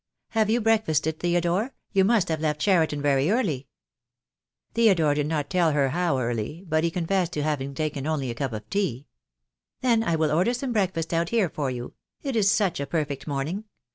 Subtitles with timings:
[0.29, 1.75] "Have you breakfasted, Theodore?
[1.91, 3.67] You must have left Cheriton very early."
[4.73, 8.31] Theodore did not tell her how early, but he con fessed to having taken only
[8.31, 9.05] a cup of tea.
[9.81, 11.93] "Then I will order some breakfast out here for you.
[12.23, 13.65] It is such a perfect morning.